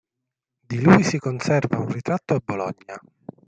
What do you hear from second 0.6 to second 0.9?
Di